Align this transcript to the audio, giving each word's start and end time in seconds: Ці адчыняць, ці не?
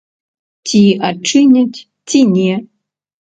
Ці 0.69 0.79
адчыняць, 1.09 1.79
ці 2.13 2.19
не? 2.33 2.51